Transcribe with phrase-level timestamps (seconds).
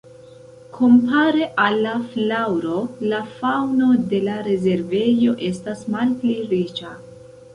[0.77, 2.79] Kompare al la flaŭro
[3.11, 6.95] la faŭno de la rezervejo estas malpli riĉa.